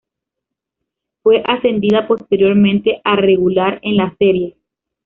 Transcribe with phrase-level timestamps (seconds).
[1.21, 4.55] Fue ascendida posteriormente a regular en la serie.